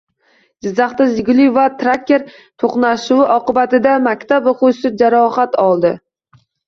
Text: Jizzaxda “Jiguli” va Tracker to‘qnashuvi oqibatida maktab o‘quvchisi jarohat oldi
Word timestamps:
Jizzaxda 0.67 1.05
“Jiguli” 1.17 1.43
va 1.57 1.65
Tracker 1.81 2.25
to‘qnashuvi 2.63 3.27
oqibatida 3.35 3.93
maktab 4.09 4.49
o‘quvchisi 4.53 4.93
jarohat 5.03 5.59
oldi 5.67 5.93